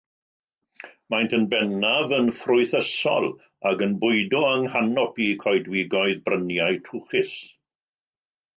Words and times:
Maent 1.13 1.35
yn 1.37 1.43
bennaf 1.51 2.13
yn 2.19 2.31
ffrwythysol 2.37 3.29
ac 3.73 3.85
yn 3.89 3.95
bwydo 4.05 4.41
yng 4.55 4.67
nghanopi 4.71 5.31
coedwigoedd 5.47 6.27
bryniau 6.31 6.83
trwchus. 6.89 7.39